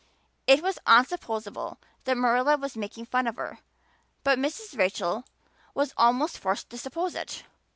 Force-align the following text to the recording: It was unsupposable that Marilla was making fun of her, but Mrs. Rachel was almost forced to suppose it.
It 0.47 0.63
was 0.63 0.79
unsupposable 0.87 1.77
that 2.05 2.17
Marilla 2.17 2.57
was 2.57 2.75
making 2.75 3.05
fun 3.05 3.27
of 3.27 3.35
her, 3.35 3.59
but 4.23 4.39
Mrs. 4.39 4.75
Rachel 4.75 5.25
was 5.75 5.93
almost 5.95 6.39
forced 6.39 6.71
to 6.71 6.77
suppose 6.79 7.13
it. 7.13 7.43